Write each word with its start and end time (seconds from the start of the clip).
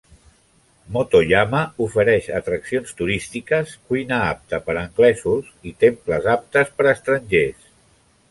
Motoyama 0.93 1.59
ofereix 1.87 2.29
atraccions 2.37 2.95
turístiques, 3.01 3.75
cuina 3.91 4.19
apta 4.29 4.59
per 4.69 4.75
a 4.77 4.83
anglesos 4.85 5.51
i 5.73 5.77
temples 5.85 6.31
aptes 6.37 6.75
per 6.79 6.89
a 6.89 6.95
estrangers. 6.97 7.69